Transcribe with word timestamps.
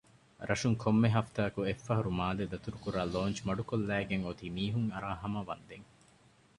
ރަށުން 0.49 0.77
ކޮންމެ 0.83 1.07
ހަފްތާއަކު 1.15 1.59
އެއްފަހަރު 1.67 2.11
މާލެ 2.19 2.43
ދަތުރު 2.51 2.77
ކުރާ 2.83 3.01
ލޯންޗު 3.13 3.41
މަޑުކޮށްލައިގެންއޮތީ 3.47 4.45
މީހުންއަރާ 4.55 5.09
ހަމަވަންދެން 5.21 5.87